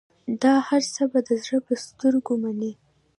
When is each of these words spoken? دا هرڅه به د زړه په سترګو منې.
دا 0.41 0.53
هرڅه 0.67 1.03
به 1.11 1.19
د 1.27 1.29
زړه 1.43 1.59
په 1.67 1.73
سترګو 1.85 2.33
منې. 2.43 2.71